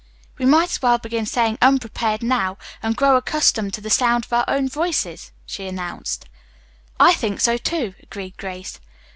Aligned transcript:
"We 0.39 0.45
might 0.47 0.71
as 0.71 0.81
well 0.81 0.97
begin 0.97 1.27
saying 1.27 1.59
'unprepared' 1.61 2.23
now, 2.23 2.57
and 2.81 2.95
grow 2.97 3.17
accustomed 3.17 3.75
to 3.75 3.81
the 3.81 3.91
sound 3.91 4.25
of 4.25 4.33
our 4.33 4.45
own 4.47 4.67
voices," 4.67 5.31
she 5.45 5.67
announced. 5.67 6.25
"I 6.99 7.13
think 7.13 7.39
so, 7.39 7.55
too," 7.55 7.93
agreed 8.01 8.35
Grace. 8.35 8.79